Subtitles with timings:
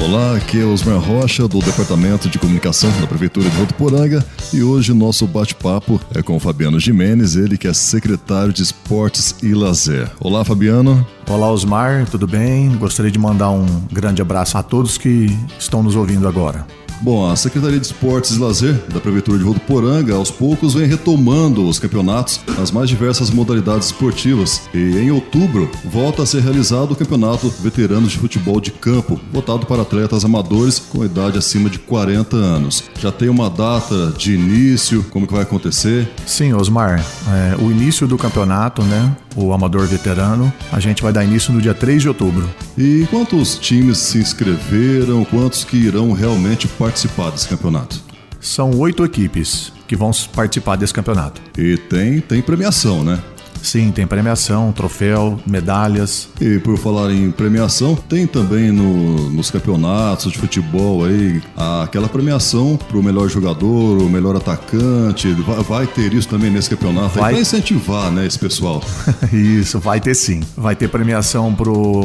[0.00, 4.24] Olá, aqui é Osmar Rocha, do Departamento de Comunicação da Prefeitura de Votuporanga,
[4.54, 9.34] e hoje nosso bate-papo é com o Fabiano Jimenez, ele que é secretário de Esportes
[9.42, 10.08] e Lazer.
[10.20, 11.04] Olá, Fabiano.
[11.28, 12.70] Olá, Osmar, tudo bem?
[12.76, 16.64] Gostaria de mandar um grande abraço a todos que estão nos ouvindo agora.
[17.00, 21.66] Bom, a Secretaria de Esportes e Lazer da Prefeitura de Votuporanga aos poucos vem retomando
[21.68, 26.96] os campeonatos nas mais diversas modalidades esportivas e em outubro volta a ser realizado o
[26.96, 32.36] Campeonato Veteranos de Futebol de Campo, voltado para atletas amadores com idade acima de 40
[32.36, 32.84] anos.
[32.98, 36.10] Já tem uma data de início, como que vai acontecer?
[36.26, 41.24] Sim, Osmar, é, o início do campeonato, né, o amador veterano, a gente vai dar
[41.24, 42.48] início no dia 3 de outubro.
[42.76, 48.00] E quantos times se inscreveram, quantos que irão realmente participar participar desse campeonato?
[48.40, 51.40] São oito equipes que vão participar desse campeonato.
[51.56, 53.18] E tem, tem premiação, né?
[53.62, 56.28] Sim, tem premiação, troféu, medalhas.
[56.40, 61.42] E por falar em premiação, tem também no, nos campeonatos de futebol aí
[61.82, 65.30] aquela premiação para o melhor jogador, o melhor atacante.
[65.32, 68.82] Vai, vai ter isso também nesse campeonato vai, vai incentivar, né, esse pessoal.
[69.32, 70.42] isso, vai ter sim.
[70.56, 72.04] Vai ter premiação pro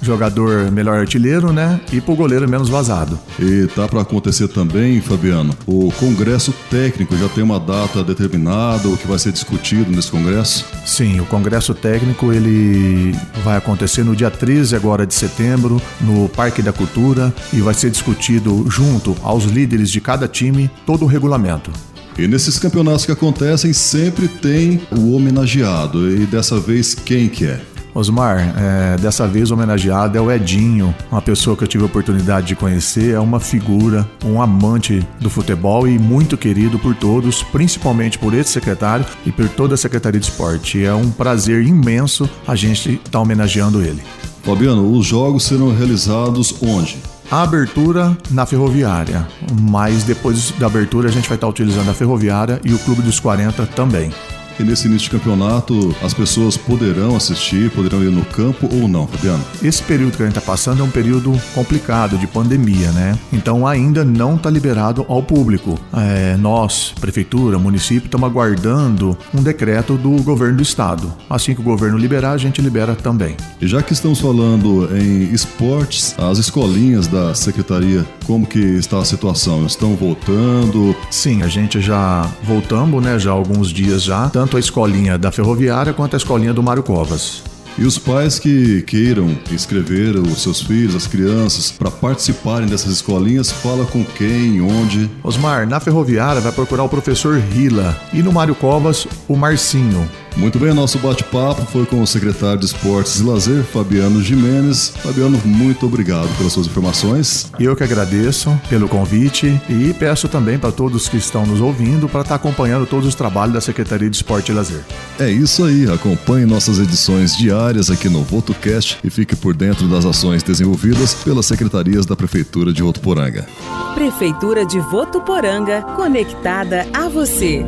[0.00, 1.80] jogador melhor artilheiro, né?
[1.92, 3.18] E pro goleiro menos vazado.
[3.38, 8.96] E tá para acontecer também, Fabiano, o congresso técnico já tem uma data determinada, o
[8.96, 10.66] que vai ser discutido nesse congresso?
[10.92, 16.60] Sim, o congresso técnico ele vai acontecer no dia 13 agora de setembro, no Parque
[16.60, 21.72] da Cultura, e vai ser discutido junto aos líderes de cada time todo o regulamento.
[22.18, 26.10] E nesses campeonatos que acontecem sempre tem o homenageado.
[26.10, 27.71] E dessa vez quem que é?
[27.94, 32.46] Osmar, é, dessa vez homenageado é o Edinho, uma pessoa que eu tive a oportunidade
[32.46, 38.18] de conhecer, é uma figura, um amante do futebol e muito querido por todos, principalmente
[38.18, 40.82] por esse secretário e por toda a Secretaria de Esporte.
[40.82, 44.02] É um prazer imenso a gente estar tá homenageando ele.
[44.42, 46.98] Fabiano, os jogos serão realizados onde?
[47.30, 49.26] A abertura na ferroviária,
[49.60, 53.20] mas depois da abertura a gente vai estar utilizando a ferroviária e o Clube dos
[53.20, 54.10] 40 também.
[54.58, 59.06] E nesse início de campeonato, as pessoas poderão assistir, poderão ir no campo ou não,
[59.06, 59.42] Fabiano?
[59.62, 63.18] Esse período que a gente está passando é um período complicado de pandemia, né?
[63.32, 65.78] Então ainda não está liberado ao público.
[65.92, 71.12] É, nós, prefeitura, município, estamos aguardando um decreto do governo do estado.
[71.28, 73.36] Assim que o governo liberar, a gente libera também.
[73.60, 79.04] E já que estamos falando em esportes, as escolinhas da secretaria, como que está a
[79.04, 79.66] situação?
[79.66, 80.94] Estão voltando?
[81.10, 83.18] Sim, a gente já voltamos, né?
[83.18, 86.82] Já há alguns dias já tanto a escolinha da Ferroviária quanto a escolinha do Mário
[86.82, 87.44] Covas.
[87.78, 93.52] E os pais que queiram inscrever os seus filhos, as crianças, para participarem dessas escolinhas,
[93.52, 95.08] fala com quem, onde?
[95.22, 100.10] Osmar, na Ferroviária vai procurar o professor Rila e no Mário Covas, o Marcinho.
[100.36, 104.92] Muito bem, nosso bate-papo foi com o secretário de Esportes e Lazer, Fabiano Jimenez.
[105.02, 107.50] Fabiano, muito obrigado pelas suas informações.
[107.60, 112.22] Eu que agradeço pelo convite e peço também para todos que estão nos ouvindo para
[112.22, 114.80] estar tá acompanhando todos os trabalhos da Secretaria de Esporte e Lazer.
[115.18, 120.04] É isso aí, acompanhe nossas edições diárias aqui no VotoCast e fique por dentro das
[120.04, 123.46] ações desenvolvidas pelas secretarias da Prefeitura de Votuporanga.
[123.94, 127.64] Prefeitura de Votuporanga, conectada a você.